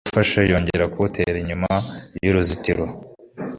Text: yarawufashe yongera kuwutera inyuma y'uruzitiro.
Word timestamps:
yarawufashe 0.03 0.39
yongera 0.51 0.85
kuwutera 0.93 1.37
inyuma 1.43 1.71
y'uruzitiro. 2.23 2.83